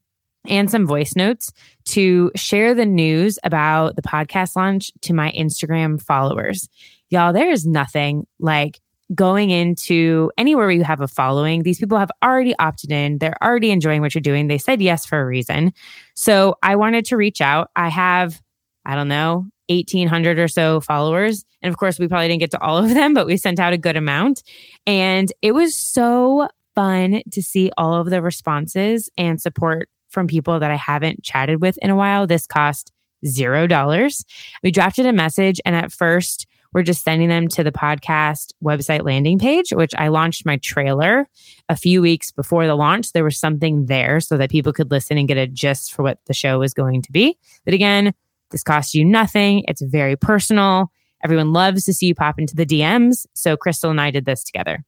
and 0.48 0.70
some 0.72 0.88
voice 0.88 1.16
notes 1.16 1.52
to 1.86 2.32
share 2.36 2.74
the 2.74 2.86
news 2.86 3.38
about 3.44 3.96
the 3.96 4.02
podcast 4.02 4.56
launch 4.56 4.92
to 5.02 5.14
my 5.14 5.32
Instagram 5.32 6.02
followers. 6.02 6.68
Y'all, 7.10 7.34
there 7.34 7.52
is 7.52 7.66
nothing 7.66 8.26
like 8.40 8.80
going 9.14 9.50
into 9.50 10.32
anywhere 10.38 10.66
where 10.66 10.72
you 10.72 10.84
have 10.84 11.02
a 11.02 11.08
following. 11.08 11.64
These 11.64 11.80
people 11.80 11.98
have 11.98 12.12
already 12.24 12.56
opted 12.58 12.92
in. 12.92 13.18
They're 13.18 13.36
already 13.44 13.72
enjoying 13.72 14.02
what 14.02 14.16
you're 14.16 14.22
doing. 14.22 14.48
They 14.48 14.58
said 14.58 14.82
yes 14.82 15.06
for 15.06 15.20
a 15.20 15.26
reason. 15.26 15.74
So 16.14 16.56
I 16.64 16.78
wanted 16.78 17.06
to 17.06 17.18
reach 17.18 17.42
out. 17.42 17.70
I 17.76 17.90
have, 17.90 18.42
I 18.86 18.96
don't 18.96 19.10
know, 19.10 19.48
1800 19.68 20.40
or 20.40 20.48
so 20.48 20.80
followers. 20.80 21.44
And 21.62 21.72
of 21.72 21.78
course, 21.78 22.00
we 22.00 22.08
probably 22.08 22.30
didn't 22.30 22.40
get 22.40 22.52
to 22.52 22.62
all 22.62 22.78
of 22.78 22.94
them, 22.94 23.14
but 23.14 23.26
we 23.26 23.38
sent 23.38 23.60
out 23.60 23.74
a 23.74 23.78
good 23.78 23.98
amount. 23.98 24.44
And 24.88 25.32
it 25.42 25.52
was 25.52 25.76
so 25.76 26.48
fun 26.74 27.22
to 27.32 27.42
see 27.42 27.72
all 27.78 27.96
of 27.96 28.10
the 28.10 28.22
responses 28.22 29.10
and 29.18 29.42
support 29.42 29.90
from 30.12 30.28
people 30.28 30.60
that 30.60 30.72
I 30.72 30.76
haven't 30.76 31.24
chatted 31.24 31.62
with 31.62 31.78
in 31.82 31.90
a 31.90 31.96
while. 31.96 32.28
This 32.28 32.46
cost 32.46 32.92
zero 33.26 33.68
dollars. 33.68 34.24
We 34.64 34.72
drafted 34.72 35.06
a 35.06 35.14
message, 35.14 35.60
and 35.66 35.76
at 35.76 35.92
first, 35.92 36.48
we're 36.74 36.84
just 36.84 37.04
sending 37.04 37.28
them 37.28 37.48
to 37.50 37.64
the 37.64 37.72
podcast 37.72 38.54
website 38.64 39.04
landing 39.04 39.40
page, 39.40 39.72
which 39.72 39.94
I 39.98 40.08
launched 40.08 40.46
my 40.46 40.58
trailer 40.58 41.28
a 41.68 41.76
few 41.76 42.02
weeks 42.02 42.32
before 42.32 42.66
the 42.66 42.76
launch. 42.76 43.12
There 43.12 43.26
was 43.26 43.38
something 43.38 43.88
there 43.88 44.20
so 44.22 44.38
that 44.38 44.50
people 44.50 44.72
could 44.72 44.90
listen 44.90 45.18
and 45.18 45.28
get 45.28 45.38
a 45.38 45.48
gist 45.48 45.94
for 45.94 46.04
what 46.04 46.20
the 46.28 46.34
show 46.34 46.60
was 46.60 46.74
going 46.74 47.02
to 47.02 47.12
be. 47.12 47.38
But 47.66 47.74
again, 47.74 48.14
this 48.52 48.64
costs 48.64 48.94
you 48.94 49.04
nothing. 49.04 49.66
It's 49.68 49.82
very 49.82 50.16
personal. 50.16 50.92
Everyone 51.24 51.54
loves 51.54 51.86
to 51.86 51.94
see 51.94 52.08
you 52.08 52.16
pop 52.16 52.40
into 52.40 52.56
the 52.56 52.66
DMs. 52.66 53.26
So 53.34 53.58
Crystal 53.58 53.92
and 53.92 54.00
I 54.00 54.12
did 54.12 54.26
this 54.26 54.44
together. 54.44 54.84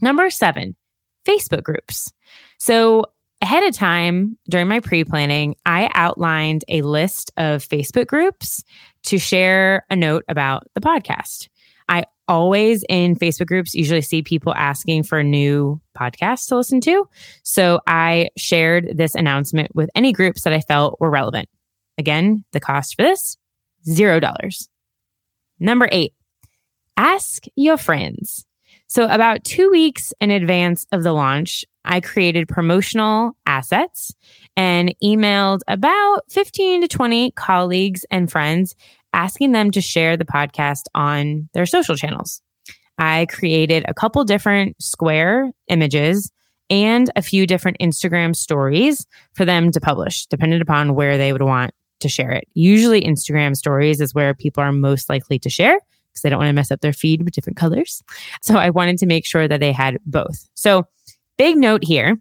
Number 0.00 0.30
seven, 0.30 0.76
Facebook 1.26 1.62
groups. 1.62 2.12
So 2.58 3.06
ahead 3.40 3.64
of 3.64 3.74
time 3.74 4.36
during 4.48 4.68
my 4.68 4.80
pre 4.80 5.04
planning, 5.04 5.54
I 5.64 5.90
outlined 5.94 6.64
a 6.68 6.82
list 6.82 7.32
of 7.36 7.66
Facebook 7.66 8.06
groups 8.06 8.62
to 9.04 9.18
share 9.18 9.84
a 9.90 9.96
note 9.96 10.24
about 10.28 10.66
the 10.74 10.80
podcast. 10.80 11.48
I 11.88 12.04
always 12.26 12.84
in 12.88 13.16
Facebook 13.16 13.46
groups 13.46 13.74
usually 13.74 14.02
see 14.02 14.22
people 14.22 14.52
asking 14.54 15.02
for 15.04 15.22
new 15.22 15.80
podcasts 15.96 16.46
to 16.48 16.56
listen 16.56 16.80
to. 16.82 17.08
So 17.42 17.80
I 17.86 18.28
shared 18.36 18.96
this 18.96 19.14
announcement 19.14 19.74
with 19.74 19.88
any 19.94 20.12
groups 20.12 20.42
that 20.42 20.52
I 20.52 20.60
felt 20.60 21.00
were 21.00 21.10
relevant. 21.10 21.48
Again, 21.96 22.44
the 22.52 22.60
cost 22.60 22.94
for 22.96 23.02
this 23.02 23.36
zero 23.84 24.20
dollars. 24.20 24.68
Number 25.58 25.88
eight, 25.90 26.12
ask 26.96 27.44
your 27.56 27.76
friends. 27.76 28.44
So, 28.86 29.06
about 29.06 29.44
two 29.44 29.70
weeks 29.70 30.12
in 30.20 30.30
advance 30.30 30.86
of 30.92 31.02
the 31.02 31.12
launch, 31.12 31.64
I 31.88 32.00
created 32.00 32.48
promotional 32.48 33.32
assets 33.46 34.12
and 34.56 34.94
emailed 35.02 35.60
about 35.66 36.20
15 36.28 36.82
to 36.82 36.88
20 36.88 37.30
colleagues 37.32 38.04
and 38.10 38.30
friends, 38.30 38.76
asking 39.14 39.52
them 39.52 39.70
to 39.70 39.80
share 39.80 40.16
the 40.16 40.26
podcast 40.26 40.82
on 40.94 41.48
their 41.54 41.64
social 41.64 41.96
channels. 41.96 42.42
I 42.98 43.26
created 43.30 43.84
a 43.88 43.94
couple 43.94 44.22
different 44.24 44.80
square 44.82 45.50
images 45.68 46.30
and 46.68 47.10
a 47.16 47.22
few 47.22 47.46
different 47.46 47.78
Instagram 47.80 48.36
stories 48.36 49.06
for 49.32 49.46
them 49.46 49.70
to 49.72 49.80
publish, 49.80 50.26
depending 50.26 50.60
upon 50.60 50.94
where 50.94 51.16
they 51.16 51.32
would 51.32 51.42
want 51.42 51.72
to 52.00 52.08
share 52.08 52.32
it. 52.32 52.46
Usually, 52.52 53.00
Instagram 53.00 53.56
stories 53.56 54.00
is 54.00 54.14
where 54.14 54.34
people 54.34 54.62
are 54.62 54.72
most 54.72 55.08
likely 55.08 55.38
to 55.38 55.48
share 55.48 55.80
because 56.10 56.22
they 56.22 56.28
don't 56.28 56.38
want 56.38 56.48
to 56.48 56.52
mess 56.52 56.70
up 56.70 56.80
their 56.80 56.92
feed 56.92 57.22
with 57.22 57.32
different 57.32 57.56
colors. 57.56 58.02
So 58.42 58.56
I 58.56 58.70
wanted 58.70 58.98
to 58.98 59.06
make 59.06 59.24
sure 59.24 59.48
that 59.48 59.60
they 59.60 59.72
had 59.72 59.98
both. 60.04 60.48
So, 60.54 60.86
big 61.38 61.56
note 61.56 61.84
here 61.84 62.18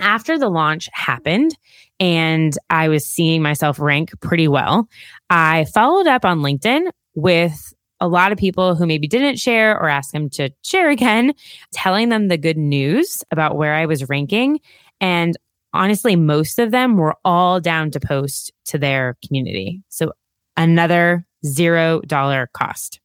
after 0.00 0.38
the 0.38 0.48
launch 0.48 0.88
happened 0.92 1.56
and 1.98 2.56
I 2.70 2.88
was 2.88 3.06
seeing 3.06 3.42
myself 3.42 3.80
rank 3.80 4.10
pretty 4.20 4.48
well, 4.48 4.88
I 5.30 5.64
followed 5.66 6.06
up 6.06 6.24
on 6.24 6.40
LinkedIn 6.40 6.90
with 7.14 7.72
a 8.00 8.06
lot 8.06 8.30
of 8.30 8.38
people 8.38 8.76
who 8.76 8.86
maybe 8.86 9.08
didn't 9.08 9.38
share 9.38 9.76
or 9.76 9.88
asked 9.88 10.12
them 10.12 10.30
to 10.30 10.50
share 10.62 10.90
again, 10.90 11.32
telling 11.72 12.08
them 12.08 12.28
the 12.28 12.38
good 12.38 12.58
news 12.58 13.24
about 13.30 13.56
where 13.56 13.74
I 13.74 13.86
was 13.86 14.08
ranking. 14.08 14.60
And 15.00 15.36
honestly, 15.72 16.16
most 16.16 16.58
of 16.58 16.70
them 16.70 16.96
were 16.96 17.16
all 17.24 17.60
down 17.60 17.90
to 17.92 18.00
post 18.00 18.52
to 18.66 18.78
their 18.78 19.16
community. 19.26 19.82
So 19.88 20.12
another 20.56 21.24
zero 21.44 22.00
dollar 22.00 22.48
cost. 22.52 23.00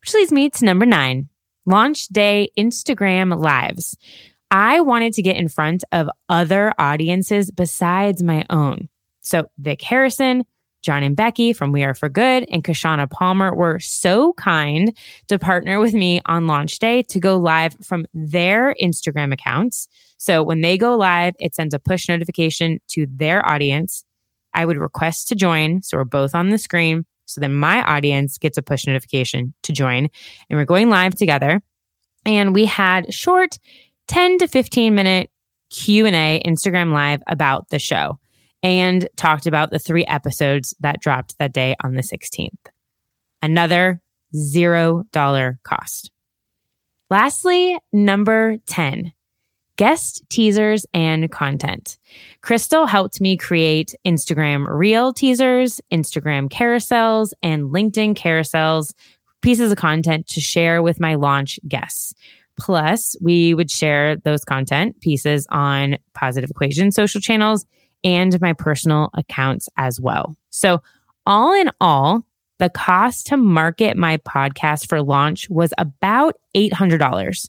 Which 0.00 0.14
leads 0.14 0.32
me 0.32 0.50
to 0.50 0.64
number 0.64 0.86
nine 0.86 1.28
launch 1.66 2.08
day 2.08 2.50
Instagram 2.58 3.40
lives. 3.40 3.96
I 4.54 4.82
wanted 4.82 5.14
to 5.14 5.22
get 5.22 5.34
in 5.34 5.48
front 5.48 5.82
of 5.90 6.08
other 6.28 6.72
audiences 6.78 7.50
besides 7.50 8.22
my 8.22 8.46
own. 8.50 8.88
So 9.20 9.46
Vic 9.58 9.82
Harrison, 9.82 10.44
John 10.80 11.02
and 11.02 11.16
Becky 11.16 11.52
from 11.52 11.72
We 11.72 11.82
Are 11.82 11.92
for 11.92 12.08
Good, 12.08 12.46
and 12.48 12.62
Kishshana 12.62 13.10
Palmer 13.10 13.52
were 13.52 13.80
so 13.80 14.32
kind 14.34 14.96
to 15.26 15.40
partner 15.40 15.80
with 15.80 15.92
me 15.92 16.20
on 16.26 16.46
launch 16.46 16.78
day 16.78 17.02
to 17.02 17.18
go 17.18 17.36
live 17.36 17.74
from 17.82 18.06
their 18.14 18.76
Instagram 18.80 19.32
accounts. 19.32 19.88
So 20.18 20.40
when 20.44 20.60
they 20.60 20.78
go 20.78 20.96
live, 20.96 21.34
it 21.40 21.56
sends 21.56 21.74
a 21.74 21.80
push 21.80 22.08
notification 22.08 22.78
to 22.90 23.08
their 23.10 23.44
audience. 23.44 24.04
I 24.54 24.66
would 24.66 24.78
request 24.78 25.26
to 25.30 25.34
join. 25.34 25.82
So 25.82 25.96
we're 25.96 26.04
both 26.04 26.32
on 26.32 26.50
the 26.50 26.58
screen. 26.58 27.06
So 27.26 27.40
then 27.40 27.56
my 27.56 27.82
audience 27.82 28.38
gets 28.38 28.56
a 28.56 28.62
push 28.62 28.86
notification 28.86 29.52
to 29.64 29.72
join 29.72 30.10
and 30.48 30.56
we're 30.56 30.64
going 30.64 30.90
live 30.90 31.16
together. 31.16 31.60
And 32.24 32.54
we 32.54 32.66
had 32.66 33.12
short 33.12 33.58
10 34.08 34.38
to 34.38 34.48
15 34.48 34.94
minute 34.94 35.30
Q&A 35.70 36.42
Instagram 36.46 36.92
live 36.92 37.22
about 37.26 37.68
the 37.70 37.78
show 37.78 38.18
and 38.62 39.08
talked 39.16 39.46
about 39.46 39.70
the 39.70 39.78
three 39.78 40.04
episodes 40.06 40.74
that 40.80 41.00
dropped 41.00 41.38
that 41.38 41.52
day 41.52 41.76
on 41.82 41.94
the 41.94 42.02
16th. 42.02 42.50
Another 43.42 44.00
$0 44.34 45.58
cost. 45.62 46.10
Lastly, 47.10 47.78
number 47.92 48.56
10, 48.66 49.12
guest 49.76 50.22
teasers 50.30 50.86
and 50.94 51.30
content. 51.30 51.98
Crystal 52.40 52.86
helped 52.86 53.20
me 53.20 53.36
create 53.36 53.94
Instagram 54.06 54.66
reel 54.68 55.12
teasers, 55.12 55.80
Instagram 55.92 56.48
carousels, 56.48 57.32
and 57.42 57.64
LinkedIn 57.64 58.14
carousels, 58.14 58.94
pieces 59.42 59.70
of 59.70 59.78
content 59.78 60.26
to 60.28 60.40
share 60.40 60.82
with 60.82 61.00
my 61.00 61.14
launch 61.14 61.60
guests. 61.68 62.14
Plus, 62.58 63.16
we 63.20 63.54
would 63.54 63.70
share 63.70 64.16
those 64.16 64.44
content 64.44 65.00
pieces 65.00 65.46
on 65.50 65.96
Positive 66.14 66.50
Equation 66.50 66.92
social 66.92 67.20
channels 67.20 67.66
and 68.04 68.40
my 68.40 68.52
personal 68.52 69.10
accounts 69.14 69.68
as 69.76 70.00
well. 70.00 70.36
So, 70.50 70.82
all 71.26 71.52
in 71.52 71.70
all, 71.80 72.22
the 72.58 72.68
cost 72.68 73.26
to 73.28 73.36
market 73.36 73.96
my 73.96 74.18
podcast 74.18 74.88
for 74.88 75.02
launch 75.02 75.48
was 75.50 75.72
about 75.78 76.36
$800. 76.54 77.48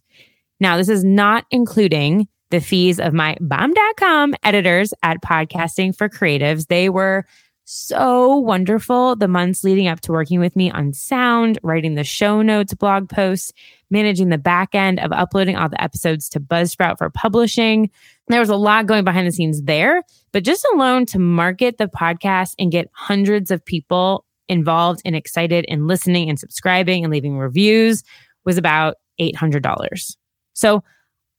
Now, 0.60 0.78
this 0.78 0.90
is 0.90 1.04
not 1.04 1.46
including 1.52 2.28
the 2.50 2.62
fees 2.62 3.00
of 3.00 3.14
my 3.14 3.36
bomb.com 3.42 4.34
editors 4.44 4.94
at 5.04 5.22
Podcasting 5.22 5.96
for 5.96 6.08
Creatives. 6.08 6.68
They 6.68 6.90
were 6.90 7.26
so 7.66 8.38
wonderful 8.38 9.16
the 9.16 9.28
months 9.28 9.64
leading 9.64 9.88
up 9.88 10.00
to 10.02 10.12
working 10.12 10.40
with 10.40 10.56
me 10.56 10.72
on 10.72 10.94
sound, 10.94 11.60
writing 11.64 11.96
the 11.96 12.04
show 12.04 12.42
notes, 12.42 12.74
blog 12.74 13.10
posts, 13.10 13.52
managing 13.90 14.30
the 14.30 14.38
back 14.38 14.76
end 14.76 15.00
of 15.00 15.12
uploading 15.12 15.56
all 15.56 15.68
the 15.68 15.84
episodes 15.84 16.30
to 16.30 16.40
Buzzsprout 16.40 16.98
for 16.98 17.10
publishing. 17.10 17.90
There 18.28 18.40
was 18.40 18.50
a 18.50 18.56
lot 18.56 18.86
going 18.86 19.04
behind 19.04 19.28
the 19.28 19.32
scenes 19.32 19.64
there, 19.64 20.04
but 20.32 20.44
just 20.44 20.66
alone 20.74 21.06
to 21.08 21.20
market 21.20 21.78
the 21.78 21.88
podcast 21.88 22.54
and 22.60 22.72
get 22.72 22.90
hundreds 22.94 23.52
of 23.52 23.66
people 23.66 24.26
involved 24.48 25.02
and 25.04 25.16
excited 25.16 25.66
and 25.68 25.88
listening 25.88 26.30
and 26.30 26.40
subscribing 26.40 27.04
and 27.04 27.12
leaving 27.12 27.38
reviews 27.38 28.04
was 28.46 28.58
about 28.58 28.98
$800. 29.20 30.16
So 30.54 30.84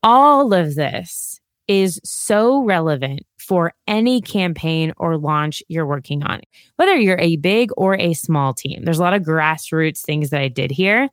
all 0.02 0.52
of 0.52 0.74
this 0.74 1.40
is 1.68 2.00
so 2.04 2.62
relevant 2.64 3.26
for 3.46 3.72
any 3.86 4.20
campaign 4.20 4.92
or 4.96 5.16
launch 5.16 5.62
you're 5.68 5.86
working 5.86 6.24
on, 6.24 6.40
whether 6.76 6.96
you're 6.96 7.20
a 7.20 7.36
big 7.36 7.70
or 7.76 7.96
a 7.96 8.12
small 8.12 8.52
team. 8.52 8.84
There's 8.84 8.98
a 8.98 9.02
lot 9.02 9.14
of 9.14 9.22
grassroots 9.22 10.00
things 10.00 10.30
that 10.30 10.40
I 10.40 10.48
did 10.48 10.72
here 10.72 11.08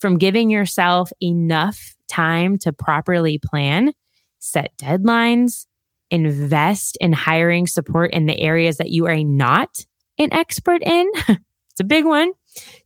from 0.00 0.16
giving 0.16 0.50
yourself 0.50 1.10
enough 1.22 1.94
time 2.08 2.58
to 2.58 2.72
properly 2.72 3.38
plan, 3.38 3.92
set 4.38 4.76
deadlines, 4.78 5.66
invest 6.10 6.96
in 7.00 7.12
hiring 7.12 7.66
support 7.66 8.12
in 8.12 8.26
the 8.26 8.38
areas 8.38 8.78
that 8.78 8.90
you 8.90 9.06
are 9.06 9.22
not 9.22 9.84
an 10.18 10.32
expert 10.32 10.82
in. 10.82 11.10
it's 11.28 11.80
a 11.80 11.84
big 11.84 12.06
one. 12.06 12.32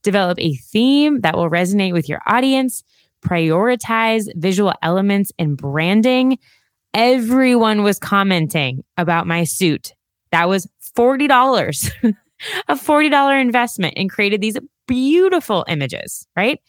Develop 0.02 0.38
a 0.40 0.54
theme 0.54 1.20
that 1.20 1.36
will 1.36 1.50
resonate 1.50 1.92
with 1.92 2.08
your 2.08 2.20
audience. 2.26 2.82
Prioritize 3.24 4.28
visual 4.34 4.72
elements 4.82 5.30
and 5.38 5.56
branding. 5.56 6.38
Everyone 6.94 7.82
was 7.82 7.98
commenting 7.98 8.84
about 8.96 9.26
my 9.26 9.44
suit. 9.44 9.94
That 10.32 10.48
was 10.48 10.68
$40, 10.96 11.90
a 12.68 12.74
$40 12.74 13.40
investment 13.40 13.94
and 13.96 14.10
created 14.10 14.40
these 14.40 14.56
beautiful 14.86 15.64
images, 15.68 16.26
right? 16.36 16.60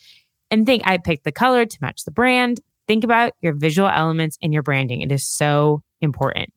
And 0.52 0.66
think 0.66 0.84
I 0.86 0.98
picked 0.98 1.24
the 1.24 1.32
color 1.32 1.66
to 1.66 1.78
match 1.82 2.04
the 2.04 2.12
brand. 2.12 2.60
Think 2.88 3.04
about 3.04 3.34
your 3.42 3.54
visual 3.54 3.88
elements 3.88 4.38
in 4.42 4.52
your 4.52 4.64
branding. 4.64 5.02
It 5.02 5.12
is 5.12 5.28
so 5.28 5.84
important. 6.02 6.52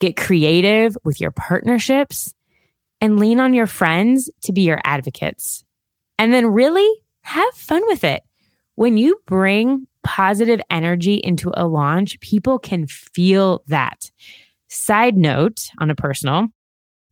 Get 0.00 0.16
creative 0.16 0.96
with 1.04 1.20
your 1.20 1.30
partnerships 1.30 2.34
and 3.00 3.18
lean 3.18 3.40
on 3.40 3.54
your 3.54 3.66
friends 3.66 4.30
to 4.42 4.52
be 4.52 4.62
your 4.62 4.80
advocates. 4.84 5.64
And 6.18 6.32
then 6.32 6.46
really 6.46 6.88
have 7.22 7.54
fun 7.54 7.82
with 7.86 8.04
it. 8.04 8.22
When 8.74 8.96
you 8.96 9.20
bring 9.26 9.86
positive 10.06 10.60
energy 10.70 11.16
into 11.16 11.50
a 11.54 11.66
launch, 11.66 12.18
people 12.20 12.60
can 12.60 12.86
feel 12.86 13.64
that. 13.66 14.08
Side 14.68 15.16
note 15.16 15.68
on 15.78 15.90
a 15.90 15.96
personal, 15.96 16.46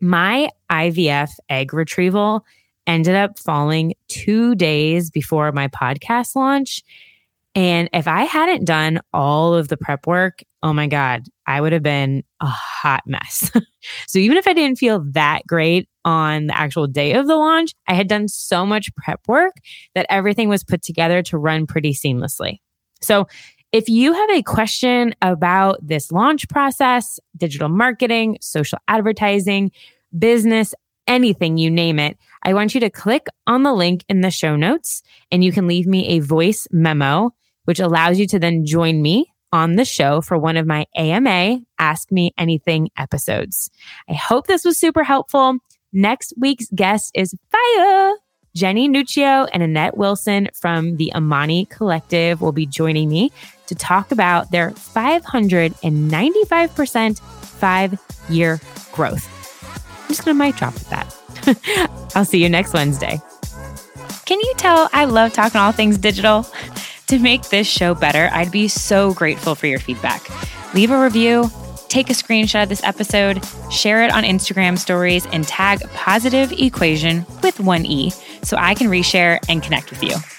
my 0.00 0.48
IVF 0.70 1.30
egg 1.48 1.74
retrieval 1.74 2.44
ended 2.86 3.16
up 3.16 3.38
falling 3.38 3.94
two 4.08 4.54
days 4.54 5.10
before 5.10 5.50
my 5.50 5.66
podcast 5.68 6.36
launch. 6.36 6.82
And 7.56 7.88
if 7.92 8.06
I 8.06 8.24
hadn't 8.24 8.64
done 8.64 9.00
all 9.12 9.54
of 9.54 9.68
the 9.68 9.76
prep 9.76 10.06
work, 10.06 10.42
oh 10.62 10.72
my 10.72 10.86
God, 10.86 11.24
I 11.46 11.60
would 11.60 11.72
have 11.72 11.82
been 11.82 12.22
a 12.40 12.46
hot 12.46 13.02
mess. 13.06 13.50
so 14.06 14.18
even 14.18 14.36
if 14.36 14.46
I 14.46 14.52
didn't 14.52 14.78
feel 14.78 15.04
that 15.12 15.42
great 15.48 15.88
on 16.04 16.46
the 16.46 16.58
actual 16.58 16.86
day 16.86 17.14
of 17.14 17.26
the 17.26 17.36
launch, 17.36 17.72
I 17.88 17.94
had 17.94 18.08
done 18.08 18.28
so 18.28 18.64
much 18.64 18.94
prep 18.96 19.20
work 19.26 19.54
that 19.94 20.06
everything 20.08 20.48
was 20.48 20.64
put 20.64 20.82
together 20.82 21.22
to 21.24 21.38
run 21.38 21.66
pretty 21.66 21.92
seamlessly. 21.92 22.58
So 23.00 23.26
if 23.72 23.88
you 23.88 24.12
have 24.12 24.30
a 24.30 24.42
question 24.42 25.14
about 25.20 25.84
this 25.84 26.12
launch 26.12 26.48
process, 26.48 27.18
digital 27.36 27.68
marketing, 27.68 28.38
social 28.40 28.78
advertising, 28.86 29.72
business, 30.16 30.74
anything, 31.06 31.58
you 31.58 31.70
name 31.70 31.98
it, 31.98 32.16
I 32.44 32.54
want 32.54 32.74
you 32.74 32.80
to 32.80 32.90
click 32.90 33.26
on 33.46 33.62
the 33.62 33.72
link 33.72 34.04
in 34.08 34.20
the 34.20 34.30
show 34.30 34.54
notes 34.54 35.02
and 35.32 35.42
you 35.42 35.50
can 35.50 35.66
leave 35.66 35.86
me 35.86 36.06
a 36.08 36.20
voice 36.20 36.68
memo, 36.70 37.34
which 37.64 37.80
allows 37.80 38.18
you 38.18 38.26
to 38.28 38.38
then 38.38 38.64
join 38.64 39.02
me 39.02 39.34
on 39.52 39.76
the 39.76 39.84
show 39.84 40.20
for 40.20 40.38
one 40.38 40.56
of 40.56 40.66
my 40.66 40.86
AMA 40.96 41.60
Ask 41.78 42.10
Me 42.10 42.32
Anything 42.38 42.90
episodes. 42.96 43.70
I 44.08 44.14
hope 44.14 44.46
this 44.46 44.64
was 44.64 44.78
super 44.78 45.04
helpful. 45.04 45.58
Next 45.92 46.32
week's 46.36 46.68
guest 46.74 47.12
is 47.14 47.34
Fire. 47.50 48.23
Jenny 48.54 48.88
Nuccio 48.88 49.48
and 49.52 49.64
Annette 49.64 49.96
Wilson 49.96 50.48
from 50.54 50.96
the 50.96 51.12
Amani 51.14 51.66
Collective 51.66 52.40
will 52.40 52.52
be 52.52 52.66
joining 52.66 53.08
me 53.08 53.32
to 53.66 53.74
talk 53.74 54.12
about 54.12 54.52
their 54.52 54.70
595% 54.70 57.20
five 57.20 57.98
year 58.28 58.60
growth. 58.92 59.28
I'm 60.02 60.08
just 60.08 60.24
going 60.24 60.38
to 60.38 60.44
mic 60.44 60.54
drop 60.56 60.74
with 60.74 60.88
that. 60.90 61.12
I'll 62.14 62.24
see 62.24 62.40
you 62.40 62.48
next 62.48 62.72
Wednesday. 62.72 63.20
Can 64.24 64.38
you 64.38 64.54
tell 64.56 64.88
I 64.92 65.06
love 65.06 65.32
talking 65.32 65.60
all 65.60 65.72
things 65.72 65.98
digital? 65.98 66.46
To 67.08 67.18
make 67.18 67.50
this 67.50 67.66
show 67.66 67.94
better, 67.94 68.30
I'd 68.32 68.50
be 68.50 68.66
so 68.66 69.12
grateful 69.12 69.54
for 69.54 69.66
your 69.66 69.78
feedback. 69.78 70.26
Leave 70.72 70.90
a 70.90 70.98
review, 70.98 71.50
take 71.94 72.10
a 72.10 72.12
screenshot 72.12 72.64
of 72.64 72.68
this 72.68 72.82
episode, 72.82 73.40
share 73.70 74.02
it 74.02 74.10
on 74.10 74.24
Instagram 74.24 74.76
stories, 74.76 75.26
and 75.26 75.46
tag 75.46 75.80
Positive 75.92 76.50
Equation 76.50 77.24
with 77.40 77.60
one 77.60 77.86
E 77.86 78.10
so 78.42 78.56
I 78.56 78.74
can 78.74 78.88
reshare 78.88 79.38
and 79.48 79.62
connect 79.62 79.90
with 79.90 80.02
you. 80.02 80.33